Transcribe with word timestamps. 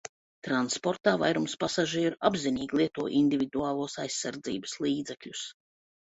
Transportā 0.45 1.11
vairums 1.23 1.51
pasažieru 1.63 2.17
apzinīgi 2.29 2.79
lieto 2.79 3.05
individuālos 3.19 3.97
aizsardzības 4.05 4.73
līdzekļus. 4.87 5.45